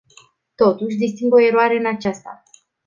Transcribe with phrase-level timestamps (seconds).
[0.55, 2.43] Totuși, disting o eroare în acesta.